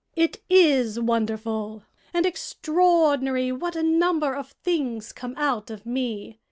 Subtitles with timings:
[0.15, 6.39] It is wonderful and extraordinary what a number of things come out of me.